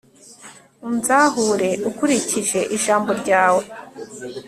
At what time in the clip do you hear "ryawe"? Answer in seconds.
3.21-3.63